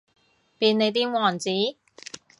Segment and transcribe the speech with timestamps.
[0.57, 1.51] 便利店王子